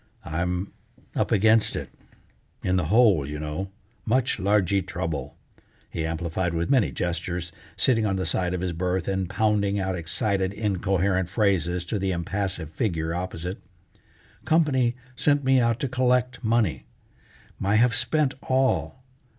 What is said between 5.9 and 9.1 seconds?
he amplified with many gestures, sitting on the side of his berth,